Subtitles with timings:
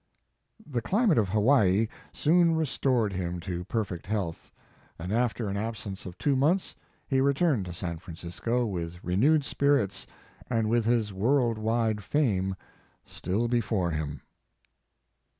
[0.65, 4.51] The climate of Hawaii soon restored 66 Mark Twain him to perfect health,
[4.97, 6.75] and after an ab sence of two months,
[7.07, 10.07] he returned to San Francisco, with renewed spirits,
[10.49, 12.55] and with his world wide fame
[13.05, 14.21] still before him.